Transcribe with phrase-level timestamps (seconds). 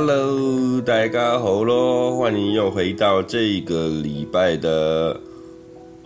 [0.00, 2.16] Hello，大家好喽！
[2.16, 5.20] 欢迎又回到这个礼拜的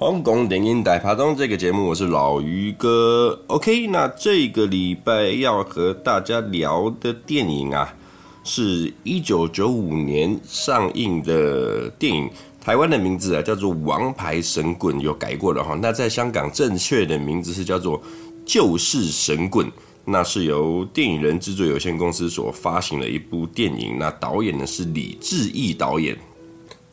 [0.00, 3.38] 香港电影大趴中这个节目，我是老于哥。
[3.48, 7.95] OK，那这个礼拜要和大家聊的电影啊，
[8.42, 12.30] 是一九九五年上映的电影，
[12.62, 15.79] 台湾的名字啊叫做《王牌神棍》，有改过了哈。
[15.82, 18.01] 那在香港正确的名字是叫做
[18.46, 19.66] 《救世神棍》。
[20.05, 26.16] 那是由电影人制作有限公司所发行的一部电影，那导演呢是李志毅导演。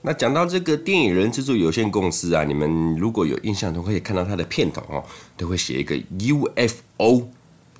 [0.02, 5.04] 那讲到这个电影人制作有限公司啊，你们如果有印象都可以看到它的片头哦，
[5.36, 7.28] 都会写一个 UFO，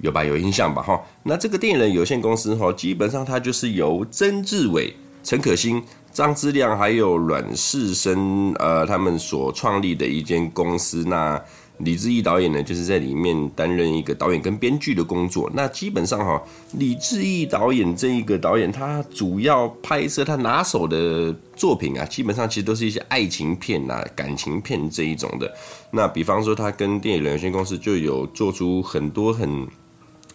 [0.02, 0.26] 有吧？
[0.26, 0.82] 有印象吧？
[0.82, 11.06] 哈，那这个电影人有限公司哈，基本上它就是由曾志伟、陈可辛、张之亮还有阮世生呃他们所创立的一间公司。
[11.08, 11.42] 那
[11.80, 15.50] 李志毅导演呢，就是在里面担任一个导演跟编剧的工作。
[15.54, 16.42] 那基本上哈，
[16.74, 25.50] 李志毅导演这一个导演，他主要拍摄他拿手的作品啊，基本上其实都是一些爱情片呐、感情片这一种的。
[25.90, 29.66] 那比方说，他跟电影人有限公司就有做出很多很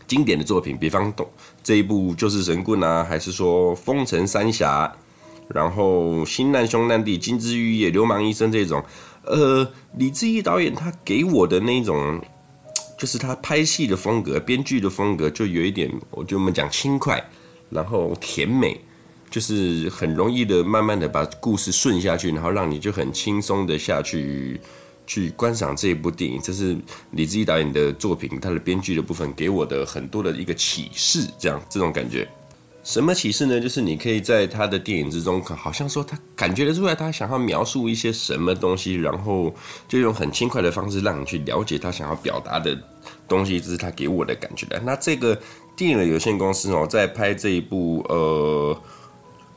[0.06, 1.12] 经典的作品，比方
[1.62, 4.86] 这一部《就是神棍》啊，还是说《风尘三侠》，
[5.54, 8.82] 然后《新难兄难弟》、《金枝玉叶》、《流氓医生》这种。
[9.26, 12.20] 呃，李志毅导演他给我的那种，
[12.98, 17.22] 就是他拍戏的风格、编剧的风格，就有一点，我就我们讲轻快，
[17.70, 18.78] 然后甜美，
[19.30, 24.60] 就是很容易的，慢慢的把故事顺下去，然后让你就很轻松的下去
[25.06, 26.40] 去观赏这一部电影。
[26.42, 26.76] 这是
[27.12, 32.28] 李志毅导演的作品，他的编剧的部分给我的很多的一个启示，这样这种感觉。
[32.84, 33.58] 什么启示呢？
[33.58, 39.52] 就是你可以在他的电影之中，好像说他感觉得出来，他想要描述一些什么东西，然后
[39.88, 42.78] 就用很轻快的方式让你去了解他想要表达的
[43.26, 44.78] 东西，这是他给我的感觉的。
[44.84, 45.36] 那这个
[45.74, 48.78] 电影有限公司哦，在拍这一部呃《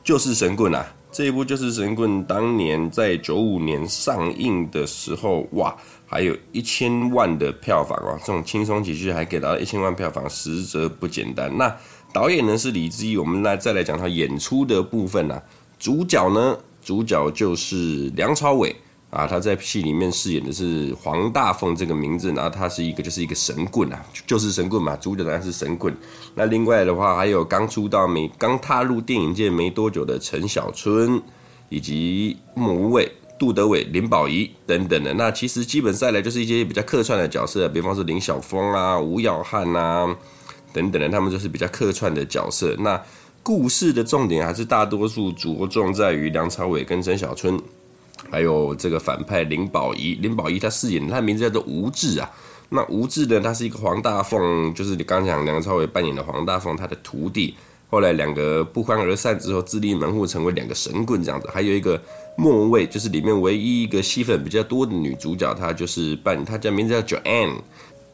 [0.02, 11.54] 就是神棍》啊，这一部《就是神棍》当年在九五年上映的时候，哇，还有一千万的票房啊，这种轻松喜剧还给到一千万票房，实则不简单。
[11.54, 11.76] 那
[12.12, 15.42] 导演呢是李志毅，我们来再来讲他演出的部分啊。
[15.78, 18.74] 主角呢，主角就是梁朝伟
[19.10, 24.96] 啊，他在戏里面饰演的是黄大凤这个名字，然后他是一个就是一个神棍啊，就是神棍嘛。
[24.96, 25.94] 主角当然是神棍。
[26.34, 31.22] 那另外的话，还有刚出道没刚踏入电影界没多久的陈小春，
[31.68, 35.14] 以及莫文蔚、杜德伟、林保怡等等的。
[35.14, 40.16] 那其实基本上来就是一些比较客串的角色，比方说林晓峰啊、吴耀汉啊。
[40.72, 42.74] 等等的，他们就是比较客串的角色。
[42.78, 43.00] 那
[43.42, 47.58] 故事的重点还是大多数着重在于梁朝伟跟陈小春，
[48.30, 50.14] 还有这个反派林保怡。
[50.16, 52.30] 林保怡他饰演，他的名字叫做吴志啊。
[52.70, 57.54] 那吴志呢，他是一个黄大凤，就是你刚讲梁朝伟扮演的黄大凤他的徒弟。
[57.90, 61.48] 后来两个不欢而散之后，自立门户，成为两个神棍这样子。
[61.50, 61.98] 还有一个
[62.36, 67.54] 莫文蔚，就是里面唯一一个戏份比较多的女主角，她就是扮，她叫名字叫 Joanne。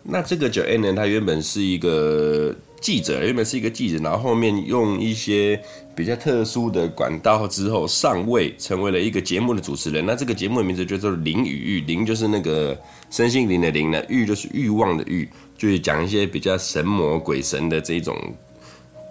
[0.06, 5.58] 那这个 9N 呢，他原本是一个记者，原本是一个记者，然后后面用一些
[5.96, 10.04] 比较特殊的管道之后上位，成为了一个节目的主持人。
[10.04, 12.78] 那这个节目的名字叫做《灵与欲》，灵就是那个
[13.10, 15.26] 身心灵的灵呢，欲就是欲望的欲，
[15.56, 18.14] 就是讲一些比较神魔鬼神的这种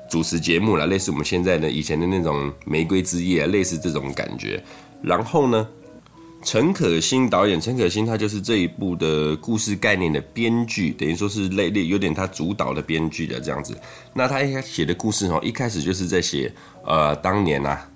[0.07, 4.63] 主持节目啦，类似我们现在的以前的那种《玫瑰之夜》，类似这种感觉。
[5.01, 5.67] 然后呢，
[6.43, 13.75] 陈可辛导演，陈可辛他就是这一部的故事概念的编剧，等于说是类类有点他主导的编剧的这样子。
[14.13, 16.53] 那他一开始写的故事哦，一开始就是在写，
[16.85, 17.89] 呃，当年啊，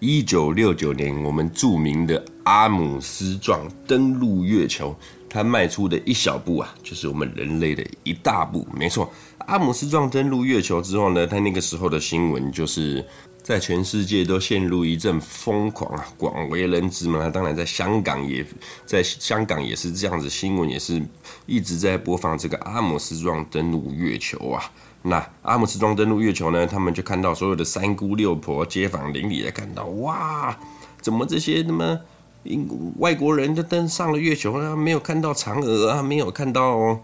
[0.00, 4.94] 一九六九年我们著名的阿姆斯壮登陆月球，
[5.28, 8.66] 他迈出的一小步啊，就是我们人类的一大步。
[8.76, 9.10] 没错，
[9.46, 13.02] 阿姆斯壮登陆月球之后呢，他那个时候的新闻就是。
[13.44, 17.18] 在全世界都陷入一阵疯狂啊，广为人知嘛。
[17.22, 18.42] 那当然，在香港也
[18.86, 21.00] 在香港也是这样子，新闻也是
[21.44, 24.64] 一直在播放这个阿姆斯壮登陆月球啊。
[25.02, 30.58] 那阿姆斯壮登陆月球呢，他们就看到所有的三姑六婆、街坊邻里也看到，哇，
[31.02, 32.00] 怎么这些那么
[32.44, 32.66] 英
[32.98, 34.74] 外国人就登上了月球呢？
[34.74, 36.98] 没有看到嫦娥啊，没有看到。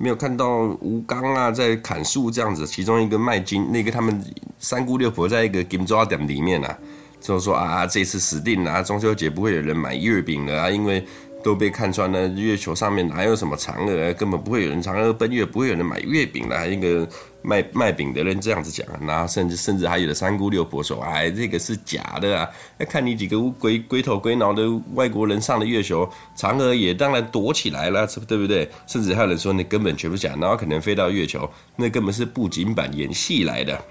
[0.00, 2.66] 没有看到吴刚啊，在砍树这样子。
[2.66, 4.24] 其中一个卖金，那个他们
[4.58, 6.78] 三姑六婆在一个金抓店里面啊，
[7.20, 11.06] 就说啊，这次死定了啊，中秋节不会有人买月饼了啊，因为。
[11.42, 16.68] 都被看穿了，月球上面哪有什么嫦娥，根本不会有人嫦娥奔月，不会有人买月饼的。
[16.70, 17.08] 一个
[17.42, 22.48] 卖卖饼的人这样子讲，然后甚至甚至还有的三姑六婆说，哎，这个是假的啊！
[22.88, 24.62] 看你几个龟龟头龟脑的
[24.94, 28.70] 外国人上了月球，嫦娥也当然躲起来了，对不对？
[28.86, 33.82] 甚至还有人说，那根本全部假，然后可能飞到月球，那根本是布景版演戏来的。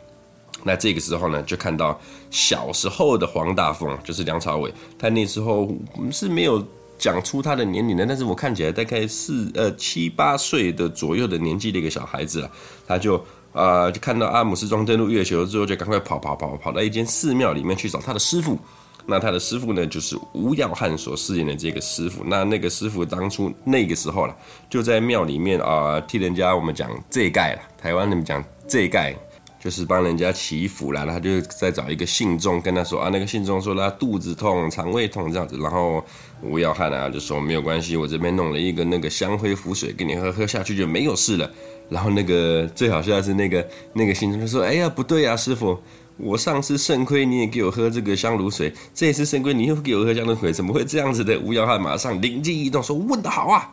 [0.64, 2.00] 那这个时候呢，就看到
[2.30, 5.74] 小时候的黄大凤，就是梁朝伟，他那时候
[6.12, 6.64] 是没有
[7.00, 12.52] 讲出他的年龄呢，但是我看起来大概四呃七八岁的左右的年纪的一个小孩子啊，
[12.88, 13.20] 他就
[13.52, 18.60] 啊、就看到阿姆斯壮登陆月球之后，就赶快跑跑跑跑到一间寺庙里面去找他的师傅。
[19.08, 22.24] 那他的师傅呢，就是吴耀汉所饰演的这个师傅。
[22.24, 24.36] 那那个师傅当初那个时候了，
[24.70, 29.16] 就在庙里面啊、替人家我们讲这盖了，台湾人讲这盖。
[29.60, 36.04] 就是帮人家祈福啦，他就在找一个信众跟他说啊，那个信众说他肚子痛、肠胃痛这样子，然后
[36.42, 41.52] 吴耀汉啊就说没有关系，我这边弄了一个那个香灰符水给你喝，喝下去就没有事了。
[41.90, 45.78] 然后那个最好笑的是那个那个信众就说，哎呀不对呀，师傅，
[46.18, 51.38] 我上次肾亏你也给我喝这个香炉水，这一次肾亏你又给我喝香炉水，怎么会这样子的？
[51.40, 53.70] 吴耀汉马上灵机一动说，问得好啊。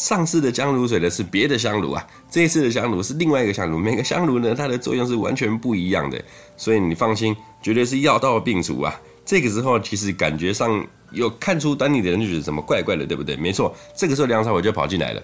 [0.00, 3.76] 上次的香炉水的是别的香炉啊，这一次的香炉是另外一个香炉。
[3.76, 6.18] 每个香炉呢，它的作用是完全不一样的，
[6.56, 8.98] 所以你放心，绝对是药到病除啊。
[9.26, 10.82] 这个时候其实感觉上
[11.12, 13.36] 有看出端倪的人就觉得怎么怪怪的，对不对？
[13.36, 15.22] 没错，这个时候梁朝伟就跑进来了，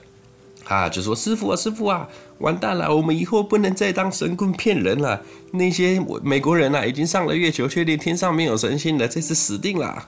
[0.65, 2.07] 啊，就说师傅啊，师傅啊，
[2.41, 5.19] 完蛋了，我们以后不能再当神棍骗人了。
[5.53, 10.07] 那些美国人啊，已经上了月球，确定天上没有神仙了，这次死定了。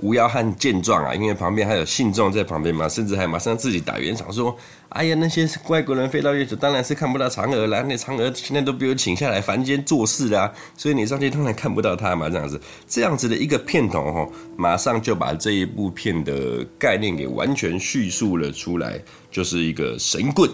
[0.00, 4.56] 吴耀汉见状啊，因为旁边还有信众在旁边嘛，甚至还马上自己打圆场说
[4.90, 7.82] ：“哎呀，那些外国人飞到月球，当然是看不到嫦娥了。
[7.82, 12.30] 那嫦娥现在都被我请下来凡间做事啦，所以你上去当然看不到他嘛。
[12.30, 20.48] 这样子，这样子的一个片头吼，马上就把这一部片的概念给完全叙述了出来，就是一个神棍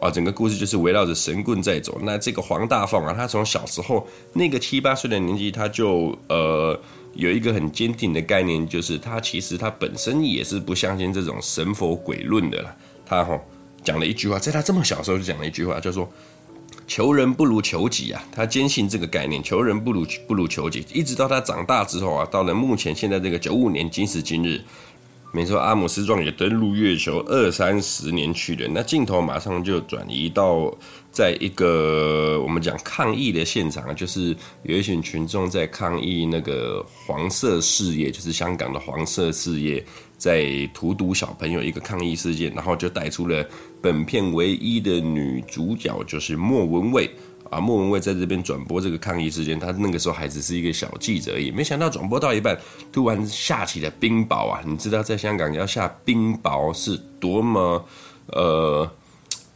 [0.00, 1.98] 啊，整个故事就是围绕着神棍在走。
[2.02, 6.78] 那这个黄大凤啊，他从小时候那个七八岁的年纪，他就呃。”
[7.16, 12.76] 有一个很坚定的概念，就是他其实他本身也是不相信这种神佛鬼论的啦。
[13.04, 13.40] 他哈
[13.82, 16.08] 讲了一句话，在他这么小的时候就讲了一句话，就说
[16.86, 18.22] “求人不如求己”啊。
[18.30, 24.60] 他坚信这个概念，“求人不如不如求己”，一直到他长大之后啊，到了目前现在这个九五年今时今日。
[25.32, 28.66] 没错，阿姆斯壮也登陆月球二三十年去了。
[28.72, 30.74] 那镜头马上就转移到
[31.16, 39.82] 在一个我们讲抗议的现场，就是有一群群众在抗议那个黄色事业，就是香港的黄色事业
[40.18, 43.42] 在荼毒小朋友一个抗议事件，然后就带出了
[43.80, 47.10] 本片唯一的女主角，就是莫文蔚。
[47.48, 52.60] 啊，莫文蔚在这边转播这个抗议事件，他那个时候还只是一个小记者而已，没想到转播到一半，
[52.92, 54.60] 突然下起了冰雹啊！
[54.66, 57.82] 你知道在香港要下冰雹是多么
[58.32, 58.90] 呃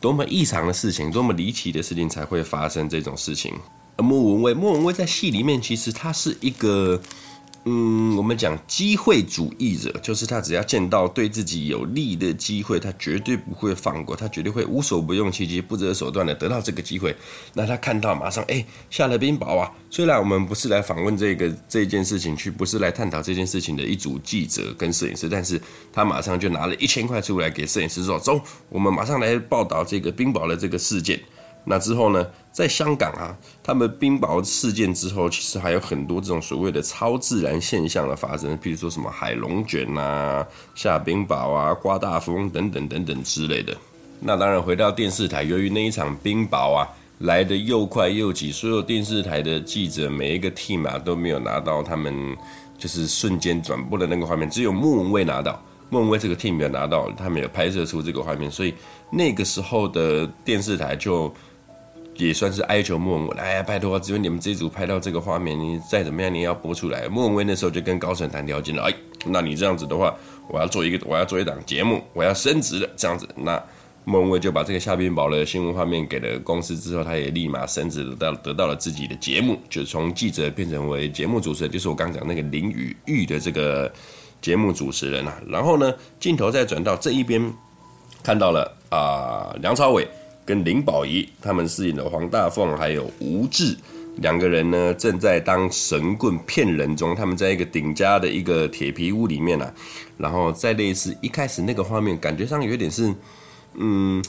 [0.00, 3.55] 多么异常的事情，多么离奇的事情才会发生这种事情。
[3.97, 7.00] 而莫文蔚，莫文蔚在戏里面其实他是一个。
[7.64, 17.14] 嗯，我们讲机会主义者，就是他只要见到对自己有利的机会，他绝对不会放过，他绝对会无所不用其极、不择手段的得到这个机会。
[17.52, 19.70] 那他看到马上，哎，下了冰雹啊！
[19.90, 25.60] 虽然我们不是来访问这个这件事情，去不是来探讨这件事情的一组记者跟摄影师，但是
[25.92, 28.40] 他马上就拿了一千块出来给摄影师说：“走，
[28.70, 31.20] 我们马上来报道这个冰雹的这个事件。”
[31.62, 40.44] 那之后呢，在香港啊，他们冰雹事件之后，其实还有很多这种所谓的超自然现象的发生，比如说什么海龙卷啊、
[40.75, 43.76] 下冰雹啊、刮大风等等等等之类的。
[44.20, 52.35] 那当然回到电视台，由于那一场冰雹啊来得又快又急，所有电视台的记者每一个 team 啊都没有拿到他们
[52.78, 55.62] 就是瞬间转播的那个画面，只有莫文蔚拿到。
[55.90, 58.75] 莫文蔚这个 team 没有拿到，他没有拍摄出这个画面，所以
[59.11, 61.32] 那个时候的电视台就。
[62.26, 67.08] 也算是哀求莫文蔚，哎呀，拜托，只有你们这一组拍到这个画面，你再怎么样，你也要播出来。
[67.08, 68.94] 莫文蔚那时候就跟高层谈条件了，哎，
[69.26, 70.14] 那你这样子的话，
[70.48, 73.28] 我要做一个，我要做一档节目，我要升职了，这样子。
[73.36, 73.62] 那
[74.04, 83.92] 莫文蔚就把这个下冰雹的新闻画面给了公司之后，他也立马升职，得到得到了自己的节目，就从记者变成为节目主持人，就是我刚讲那个林雨玉的这个
[84.40, 85.40] 节目主持人啊。
[85.48, 87.52] 然后呢，镜头再转到这一边，
[88.22, 90.06] 看到了啊、梁朝伟。
[90.50, 93.76] 跟林保怡他们饰演的黄大凤还有吴志
[94.16, 97.14] 两个人呢，正在当神棍骗人中。
[97.14, 99.73] 他们在一个顶家的一个铁皮屋里面啊，
[100.19, 103.14] 然后在类似一开始那个画面，感觉上有点是
[103.75, 104.21] 嗯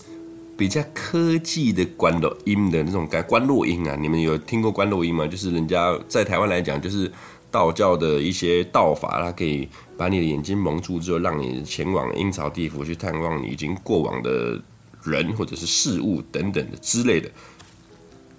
[0.55, 3.23] 比较科技的观落阴的那种感。
[3.23, 5.25] 观录音啊，你们有听过观录音吗？
[5.25, 7.11] 就是人家在台湾来讲，就是
[7.49, 14.61] 道教的一些道法，它可以把你的眼睛蒙住之后，让你前往阴曹地府去探望你已经过往的。
[15.03, 17.29] 人或者是事物等等的之类的，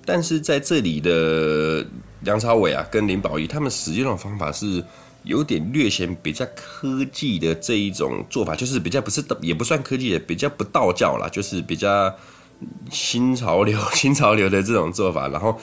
[0.05, 1.87] 但是在这里的
[2.21, 4.85] 梁朝伟啊跟林保怡他们使用的方法是
[5.25, 12.15] 有点略显比较科技的这一种做法，就是比较不是也不算科技的，比较不道教啦，就是比较
[12.91, 15.59] 新潮流 新潮流的这种做法，然后。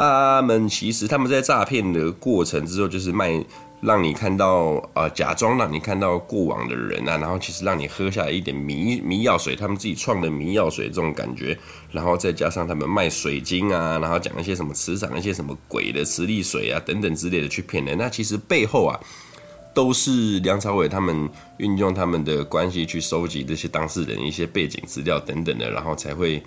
[0.00, 3.44] 他们其实他们在诈骗的过程之后，就是卖。
[3.80, 11.56] 让你看到呃，假装让你看到过往的人啊，然后其实让你喝下一点迷迷药水，他们自己创的迷药水这种感觉，
[11.92, 17.96] 然后再加上他们卖水晶啊，然后讲一些什么磁场、一些什么鬼的磁力水啊等等之类的去骗人。
[17.96, 18.98] 那其实背后啊，
[19.72, 26.42] 都是梁朝伟他们运用他们的关系去收集这些当事人一些背景资料等等的，然后才会。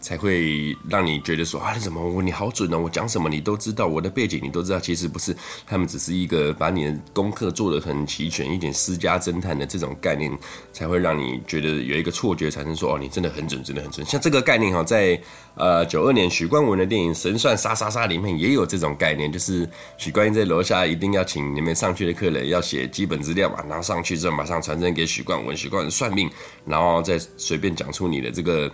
[0.00, 4.80] 才会让你觉得说啊，你怎么我你好准哦，我讲什么你都知道，我的背景你都知道。
[4.80, 10.32] 其实不是，他们只是一个把你的功课做得很齐全，一点私家侦探的这种概念，
[10.72, 14.04] 才会让你觉得有一个错觉产生说，哦，你真的很准，真的很准。
[14.06, 15.20] 像这个概念哈，在
[15.54, 26.30] 呃九二年许冠文的电影《神算杀杀杀》里面也有这种概念，就是许冠英在楼下一定要请你们上去的客人要写基本资料嘛，然后上去之后马上传真给许冠文，许冠文算命，
[26.64, 28.72] 然后再随便讲出你的这个。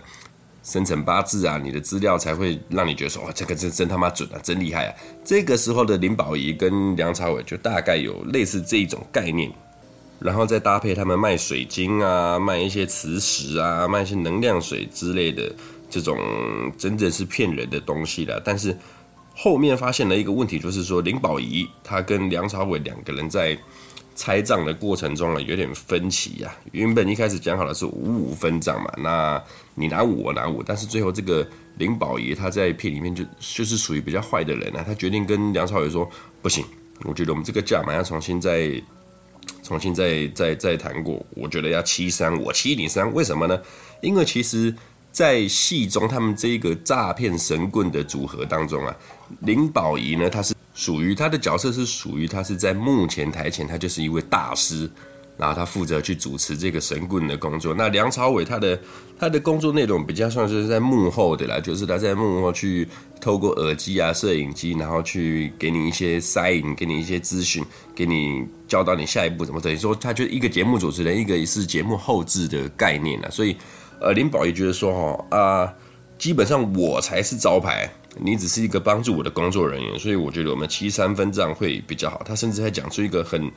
[0.67, 4.93] 生辰八字啊，你的资料才会让你觉得说，哇，这个真真他妈准啊，真厉害啊！
[5.23, 9.49] 这个时候的林保怡跟梁朝伟就大概有类似这一种概念，
[10.19, 15.49] 然后再搭配他们卖水晶啊，卖一些磁石啊，卖一些能量水之类的
[15.89, 16.19] 这种，
[16.77, 18.41] 真正是骗人的东西了。
[18.43, 18.77] 但是
[19.33, 23.57] 后面发现了一个问题，就是说林保怡他跟梁朝伟两个人在。
[24.17, 26.57] 拆账的过程中呢，有点分歧呀、啊。
[26.71, 29.41] 原本一开始讲好的是五五分账嘛，那
[29.75, 30.63] 你拿五，我拿五。
[30.63, 31.47] 但是最后这个
[31.77, 36.09] 林保怡他在片里面就就是属于比较坏的人啊，他决定跟梁朝伟说
[36.41, 36.65] 不行，
[37.03, 38.81] 我觉得我们这个价码要重新再
[39.61, 41.23] 重新再再再谈过。
[41.35, 43.61] 我觉得要七三，我七你三，为什么呢？
[44.01, 44.73] 因为其实，
[45.11, 48.97] 在戏中他们这个诈骗神棍的组合当中啊，
[49.41, 50.55] 林保怡呢，他是。
[50.77, 54.87] 属于他的角色是属于他是在幕前台前，他就是一位大师，
[55.35, 57.73] 然后他负责去主持这个神棍的工作。
[57.73, 58.79] 那梁朝伟他的
[59.17, 62.87] 他的工作内容比较算是在幕后的啦，就是他在幕后去
[63.19, 67.65] 透过耳机啊、摄影机，然后去给你一些 sign，给你一些资讯，
[67.95, 69.59] 给你教导你下一步怎么。
[69.59, 73.29] 等于说，他就是一个节目主持人，一个也是节目后制的概念啦。
[73.31, 73.57] 所以，
[73.99, 74.93] 呃，林宝也觉得说，
[75.31, 75.73] 哈啊，
[76.17, 77.89] 基本上我才是招牌。
[78.19, 82.19] 你只是一个帮助我的工作人员，所以我觉得我们七三分账会比较好。
[82.25, 83.51] 他甚至还讲出一个很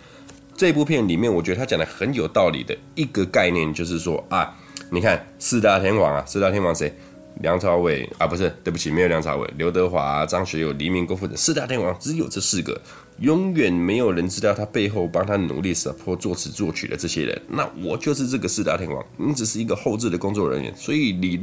[0.54, 4.54] 这部片里面，我觉得他讲的很有道理的一个概念，就是说啊，
[4.90, 6.94] 你看四大天王啊，四大天王谁？
[7.40, 12.78] 梁朝伟啊，不是，对不起，没有梁朝伟，刘德华、张学友、黎明、郭富城，四大天王只有这四个，
[13.20, 17.40] 永远没有人知道他背后帮他努力 support 作词作曲的这些人。
[17.48, 21.40] 那我就是这个四大天王，你只是一个后置的工作人员，所以你。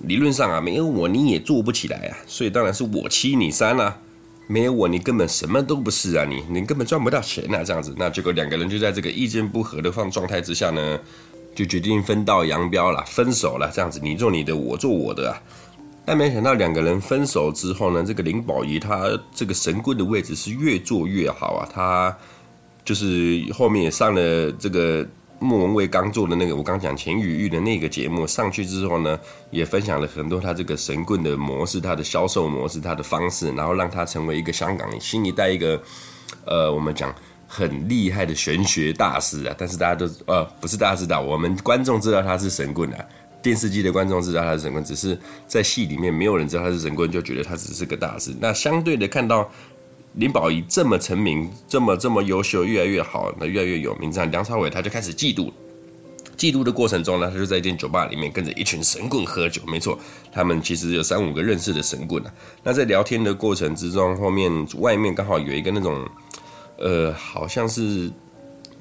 [0.00, 3.98] 理论上啊，没有我你也做不起来啊，所以当然是我七你三啊，
[4.46, 10.98] 没有我你根本什么都不是啊，你你根本赚不到钱啊，这样子，那结果两个人就在这个意见不合的放状态之下呢，
[11.54, 15.42] 就决定分道扬镳了，分手了，这样子，你做你的，我做我的啊。
[16.04, 22.16] 但没想到两个人分手之后呢，这个林保怡他这个神棍的位置是越做越好啊，他
[22.84, 25.06] 就是后面也上了这个。
[25.38, 29.18] 莫文蔚刚做的那个，我刚讲钱雨玉的那个节目上去之后呢，
[29.50, 35.80] 也分享了很多他这个神棍的模式、他的销售模式、他的方式，然后让他成为一个香港新一代一个，
[36.46, 37.14] 呃，我们讲
[37.46, 39.54] 很厉害的玄学大师啊。
[39.58, 43.04] 但是大家都呃不是大家知道，我们观众知道他是神棍啊，
[43.42, 48.34] 电视机的观众知道他是神棍，只是在戏里面没有人知道他是神棍，就觉得他只是个大师。
[48.40, 49.50] 那相对的看到。
[50.16, 54.10] 林保怡这么成名，这么这么优秀，越来越好，那越来越有名。
[54.10, 55.52] 这样，梁朝伟他就开始嫉妒。
[56.38, 59.60] 嫉妒的过程中呢，他就在一间酒吧里面跟着一群神棍喝酒。
[59.66, 59.98] 没错，
[60.32, 62.32] 他们其实有三五个认识的神棍啊。
[62.62, 66.06] 那在聊天的过程之中，后面外面刚好有一个那种，
[66.78, 68.10] 呃，好像是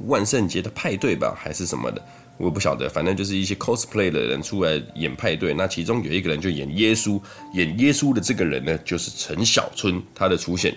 [0.07, 2.01] 万圣节的派对吧，还是什么的，
[2.37, 2.89] 我不晓得。
[2.89, 5.53] 反正就是一些 cosplay 的人出来演派对。
[5.53, 7.21] 那其中有一个人就演耶稣，
[7.53, 10.73] 演耶稣的这个人呢，就是陈小春，他的出现。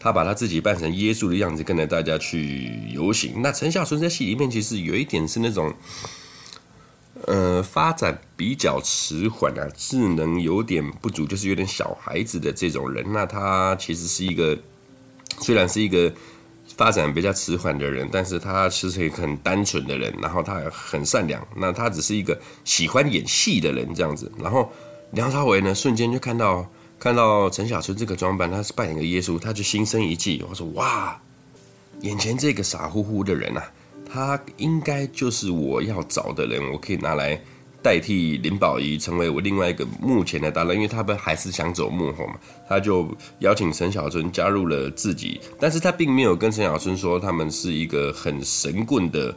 [0.00, 3.42] 他把他自己扮成耶稣的样子，跟着大家去游行。
[3.42, 5.74] 那陈小春在戏里面其实有一点是那种，
[7.26, 13.04] 呃，发展比较迟缓啊，智能有点不足，就是有点小孩子的这种人。
[13.12, 14.56] 那他其实是一个，
[15.40, 16.12] 虽然是一个
[16.76, 21.44] 发展比较迟缓的人，但是他其实一个很单纯的人，然后他很善良。
[21.56, 24.30] 那他只是一个喜欢演戏的人这样子。
[24.38, 24.70] 然后
[25.10, 26.64] 梁朝伟呢，瞬间就看到。
[26.98, 30.44] 看到陈小春这个装扮，他是扮演个耶稣，他就心生一计。
[30.48, 31.16] 我说：“哇，
[32.00, 33.64] 眼前这个傻乎乎的人啊，
[34.10, 37.40] 他应该就是我要找的人，我可以拿来
[37.80, 40.74] 代替林保怡，成为我另外一个幕前的搭档。
[40.74, 42.34] 因为他们还是想走幕后嘛，
[42.68, 49.32] 他就邀请陈小春加入了自己，但是他并没有跟陈小春说他们是一个很神棍的。”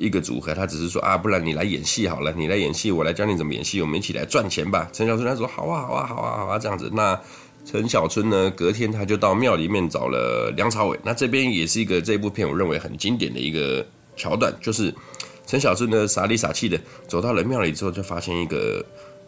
[0.00, 4.88] 一个组合，他只是说啊，不然你来演戏好了，你来演戏，我来教你怎么演戏，我们一起来赚钱吧。
[4.94, 6.90] 陈小春他说好啊，好啊，好啊，好啊，这样子。
[6.94, 7.20] 那
[7.66, 10.98] 陈小春呢，隔天他就到庙里面找了梁朝伟。
[11.04, 14.92] 那这边也是一个这部片我认为很经典的一个桥段，就是
[15.46, 18.82] 陈小春呢傻里傻气的走到了庙里之后，就发现一个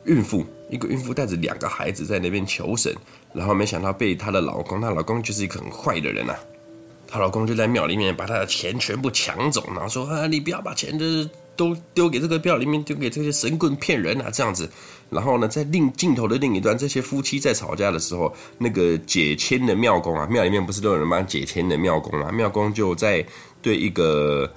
[0.06, 2.90] 孕妇，一个孕妇带着两个孩子在那边求神，
[3.34, 6.34] 然后没想到被她的老公，她老公就是一个很坏的人、啊。
[7.12, 14.66] 她老公就在庙里面把她的钱全部抢走，然后说啊，你不要把钱的都丢给这个庙里面，丢给这些神棍骗人啊，这样子。
[15.10, 23.22] 然后呢，在另镜头的另一端，这些夫妻在吵架的时候，那个解签的庙公啊，庙里面不是都有人帮解签的庙公啊，庙公就在
[23.60, 24.50] 对一个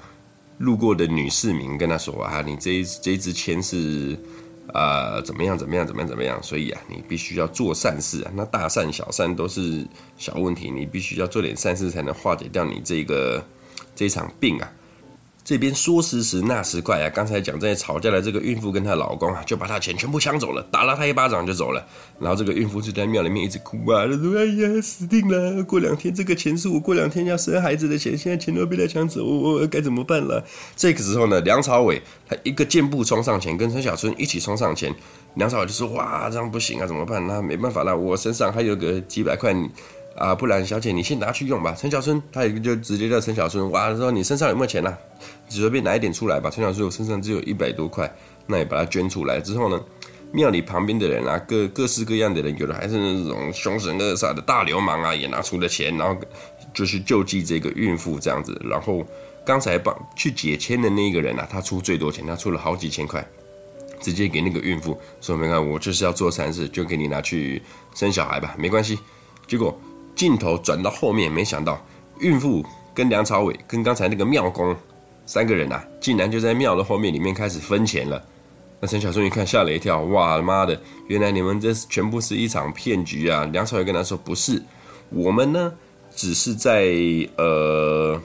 [0.59, 4.17] 路过的女市民跟他说啊，你这一这一支签是、
[4.73, 9.85] 呃、怎么样怎么样怎么样怎么样，所以啊，你必须要做善事啊，那大善小善都是
[10.17, 13.43] 小问题，你必须要做点善事才能化解掉你这个
[13.95, 14.71] 这场病啊。
[15.45, 17.09] 这边说时迟那时快啊！
[17.13, 21.85] 刚才讲在吵架的这个孕妇跟她老公啊，就把她钱全部抢走了，打了她一巴掌就走了。
[22.19, 25.63] 然后这个孕妇就在庙里面一直哭啊，说：“哎呀，死定了！
[25.63, 30.43] 过两天这个钱是我过两天要生孩子的钱，现在钱都被他抢走，我该怎么办了？”
[30.75, 34.91] 这个时候呢，梁朝伟他一个箭步冲上前，跟陈小春一起冲上前。
[35.35, 37.23] 梁朝伟就说：“哇，这样不行啊，怎么办？
[37.27, 39.55] 那没办法了，我身上还有个几百块。”
[40.15, 41.75] 啊，不然小姐你先拿去用吧。
[41.77, 44.97] 陈小春他也就直接叫陈小春，哇，说你身上有没有钱呐、啊？
[45.47, 46.49] 随便拿一点出来吧。
[46.49, 48.13] 陈小春我身上只有一百多块，
[48.47, 49.81] 那也把它捐出来之后呢，
[50.31, 56.19] 庙里旁边的人啊，各各式各样的人，有的还是那种凶神恶煞的大流氓啊，也拿出了钱，然后
[56.73, 58.59] 就是救济这个孕妇这样子。
[58.69, 59.05] 然后
[59.45, 63.25] 刚才帮去解签的那个人啊，他出最多钱，他出了好几千块，
[64.01, 67.61] 直接给那个孕妇说：“没看我就是要做善事，就给你拿去
[67.93, 68.99] 生小孩吧，没关系。”
[69.47, 69.77] 结果。
[70.15, 71.77] 镜头转到后面，没想到
[72.21, 74.73] 孕妇跟梁朝伟跟刚才那个庙工
[75.25, 78.23] 三个人啊，竟然就在庙的后面里面开始分钱了。
[78.79, 83.43] 那陈小春一看吓了一跳，哇妈的，原来你们这全部是一场骗局啊！
[83.51, 84.61] 梁朝伟跟他说：“不是，
[85.09, 85.73] 我们呢，
[86.15, 86.85] 只是在
[87.37, 88.21] 呃。”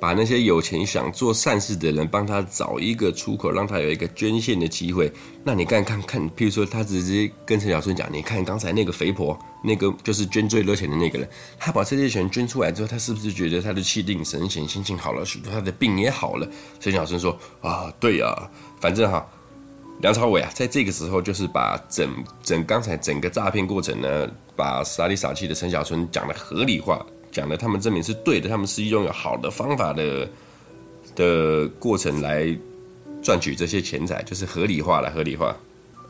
[0.00, 5.12] 把那些有钱想做善事的人帮他找一个出口，让他有一个捐献的机会。
[5.42, 18.46] 那你看看看，譬如说他直接跟陈小春讲：“你看刚才那个肥婆，那个就是捐最多钱的那个人，他把这些钱捐出来之后，他是不是觉得他的气定神闲，心情好了许多，他的病也好了？”陈小春说：“啊，对呀、啊，
[18.80, 19.26] 反正哈，
[20.00, 22.08] 梁朝伟啊，在这个时候就是把整
[22.40, 30.28] 整刚才整个诈骗过程呢，把傻里傻气的陈小春讲的合理化。”讲的他们证明是对的，他们是拥有好的方法的
[31.14, 32.56] 的过程来
[33.22, 35.56] 赚取这些钱财，就是合理化了，合理化。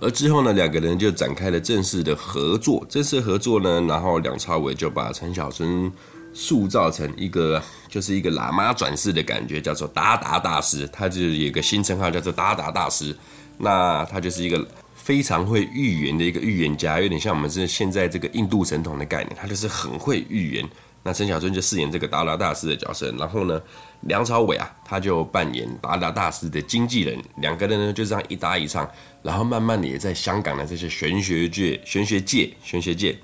[0.00, 2.86] 而之后呢，两个人就展开了正式的合作。
[2.88, 5.90] 正式合作呢，然后梁朝伟就把陈小春
[6.32, 10.88] 塑造成一个就是一个喇嘛转世的感觉，叫做达达大师。
[10.92, 13.16] 他就有一个新称号叫做达达大师。
[13.56, 20.68] 那他就是一个非常会预言的一个预言家，有点像我们是现在这个印度神童的概念，他就是很会预言。
[21.08, 23.58] 那陈小春就饰演这个达达大师的角色，然后呢，
[24.02, 28.86] 梁朝伟啊，他就扮演达达大师的经纪人，两个人呢就这样一搭一唱，
[29.22, 33.18] 然后慢慢的也在香港的这些玄学界、玄学界、玄学界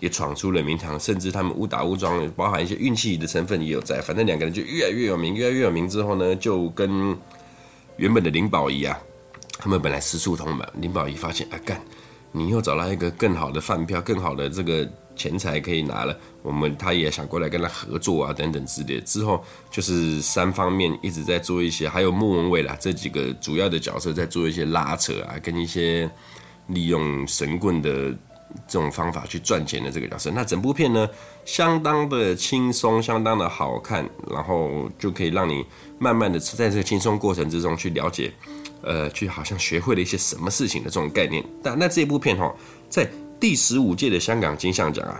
[0.00, 7.16] 也闯出了名堂，甚至他们误打误撞，包含一些运气的成分也有在，反正两个人就越来越有名，越来越有名之后呢，就跟
[7.96, 8.98] 原本的林保怡啊，
[9.58, 11.80] 他们本来师出同门，林保怡发现啊，干，
[12.32, 14.86] 你又找到一个更好的饭票，更好的这个。
[15.20, 18.98] 钱财可以拿了，我们他也想过来跟他合作啊，等等之类。
[19.02, 26.10] 之后就是三方面一直在做一些，还有莫文蔚啦这几个主要的角色在做一些拉扯啊，跟一些
[26.68, 28.10] 利用神棍的
[28.66, 30.30] 这种方法去赚钱的这个角色。
[30.30, 31.06] 那整部片呢，
[31.44, 35.62] 相当的轻松，相当的好看，然后就可以让你
[35.98, 38.32] 慢慢的在这个轻松过程之中去了解，
[38.80, 41.44] 呃，去好像学会了一些什么事情的这种概念。
[41.62, 42.50] 但那这部片哈，
[42.88, 43.06] 在
[43.40, 45.18] 第十五届的香港金像奖啊，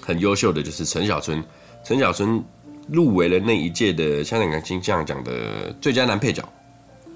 [0.00, 1.44] 很优秀的就是陈小春，
[1.84, 2.42] 陈小春
[2.88, 6.42] 入围了那一届的香港金像奖的最佳男配角。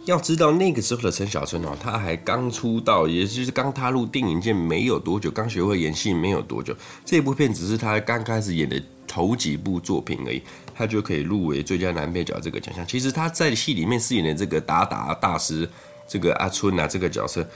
[0.04, 6.76] 要知道那个时候的陈小春哦，他还刚出道，也就是刚踏入电影界没有多久，刚学会演戏没有多久。
[7.04, 10.42] 这部片只是他刚开始演的头几部作品而已，
[10.74, 12.86] 他就可以入围最佳男配角这个奖项。
[12.86, 15.68] 其实他在戏里面饰演的这个达达大师，
[16.06, 17.46] 这个阿春啊这个角色。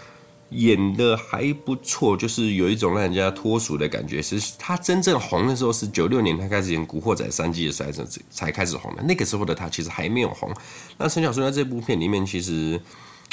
[0.53, 4.21] 演的还不错，就是有一种让人家脱俗的感觉。
[4.21, 9.03] 其实他真正红的时候是九六年，他开始演《古惑仔三季》的时候才开始红的。
[9.03, 10.53] 那个时候的他其实还没有红。
[10.99, 12.81] 那陈小春在这部片里面其实，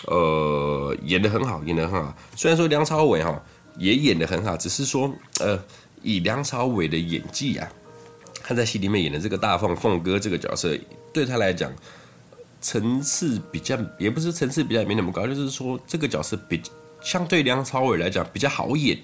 [0.07, 2.15] 呃，演得很好，演得很好。
[2.35, 3.41] 虽然说梁朝伟哈
[3.77, 5.61] 也演得很好，只是说，呃，
[6.01, 7.67] 以梁朝伟的演技啊，
[8.41, 10.77] 他在戏里面演的这个大凤凤哥这个角色，
[11.13, 11.71] 对他来讲
[12.61, 16.61] 层次比较，也不是层次比较没那么高，就是说这个角色比。
[17.01, 18.97] 相对梁朝伟来讲比较好演，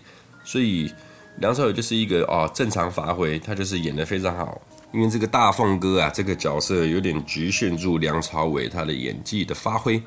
[0.43, 0.91] 所以
[1.37, 4.61] 梁朝伟就是一个哦正常发挥，他就是演得非常好。
[4.93, 10.01] 因为这个大凤哥啊，这个角色有点局限住梁朝伟他的演技的发挥，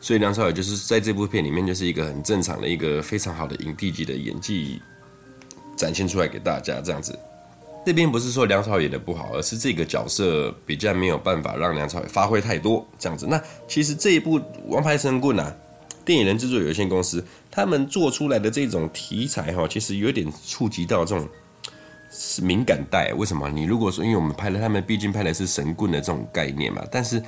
[0.00, 4.82] 所以梁朝伟就是在这部片里面就是一个很正常的一个非常好的影帝级的演技
[5.76, 7.16] 展现出来给大家这样子。
[7.86, 13.26] 这边不是说梁朝伟演的不好，而是这个角色比较没有办法让梁朝伟发挥太多这样子。
[13.28, 15.54] 那其实这一部《王牌神棍》啊，
[16.04, 21.28] 电影人制作有限公司他们做出来的这种题材哈，其实有点触及到这种
[22.10, 23.12] 是敏感带。
[23.14, 23.48] 为什么？
[23.48, 26.82] 你如果说，因为我们拍的，他们毕竟拍的是神棍的这种概念嘛。
[26.90, 27.22] 但是，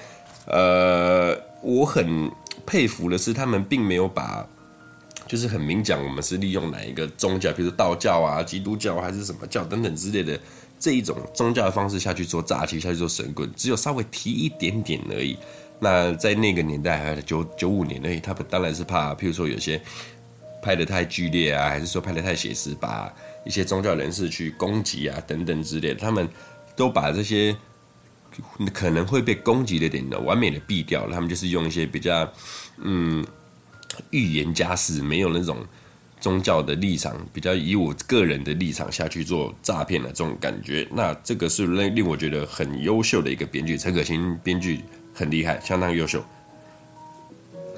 [0.47, 2.31] 呃，我很
[2.67, 4.47] 佩服的是，他们并没有把。
[5.27, 10.39] 就是很明讲，我们是利用哪一个宗教，比如道教啊、基督教还是什么教等等之类的
[10.79, 15.39] 这一种宗教的方式下去做诈欺，下去做神棍，只有稍微提一点点而已。
[15.79, 19.81] 那在那个年代，九九五年而已，他们当然是怕，譬如说有些
[20.63, 23.13] 拍得太剧烈啊，还是说拍得太写实，把
[23.45, 26.29] 一些宗教人士去攻击啊等等之类的，他们
[26.75, 27.57] 都把这些
[28.73, 31.15] 可能会被攻击的点呢，完美的避掉了。
[31.15, 32.33] 他们就是用一些比较
[32.79, 33.25] 嗯。
[34.11, 35.65] 预言家是没有那种
[36.19, 40.85] 宗教的立场，比较以我个人的立场下去做诈骗的这种感觉。
[40.91, 44.81] 那这个是令令我觉得很优秀的一个编剧，陈可辛编剧
[45.15, 46.23] 很厉害，相当优秀。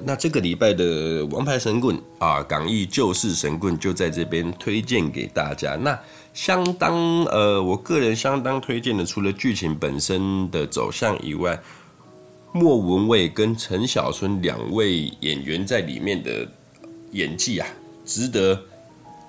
[0.03, 5.75] 那这个礼拜的《王牌神棍》啊，港译《救世神棍》就在这边推荐给大家。
[5.75, 5.97] 那
[6.33, 11.57] 相当呃，我个人相当推荐的，除了剧情本身的走向以外。
[12.53, 16.47] 莫文蔚跟陈小春两位演员在里面的
[17.11, 17.67] 演技啊，
[18.03, 18.59] 值得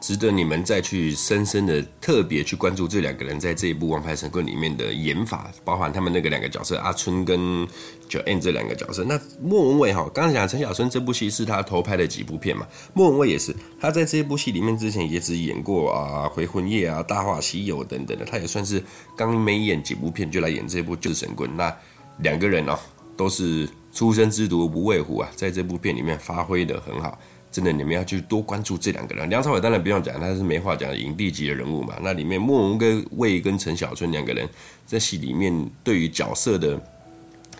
[0.00, 7.66] 值得你们再去深深的特别去关注这两个人在这一部《王牌神棍》里面的演法，包含他们那个两个角色阿春跟
[8.08, 9.04] 九恩这两个角色。
[9.04, 18.82] 那莫文蔚哈，刚才讲陈小春这部戏是他头拍的几部片嘛，莫文蔚也是，他在这部戏里面之前也只演过啊《回魂夜》啊《大话西游》等等的，他也算是
[19.16, 21.50] 刚没演几部片就来演这部《救神棍》。
[21.54, 21.76] 那
[22.18, 22.78] 两个人哦。
[23.18, 27.18] 都是初生之犊不畏虎啊，在这部片里面发挥得很好，
[27.50, 29.28] 真的你们要去多关注这两个人。
[29.30, 31.96] 梁朝伟当然不用讲，他是没话讲影帝级的人物嘛。
[32.02, 34.48] 那里面莫文蔚跟陈小春两个人
[34.86, 36.80] 在戏里面对于角色的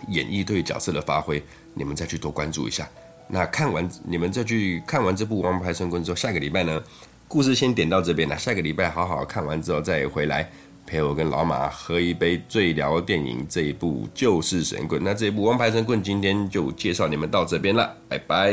[0.07, 1.41] 演绎，对于角色的发挥，
[1.73, 2.87] 你们再去多关注一下。
[3.27, 6.81] 那看完你们再去看完这部《王牌神棍》之后，下个礼拜呢，
[7.27, 8.37] 故事先点到这边了。
[8.37, 10.49] 下个礼拜好好看完之后再回来。
[10.89, 14.99] 陪我跟老马喝一杯，最聊电影这一部《就是神棍》。
[15.05, 18.51] 那这一部《王牌神棍》今天就介绍你们到这边了，拜拜。